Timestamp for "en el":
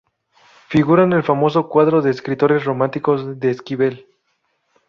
1.03-1.21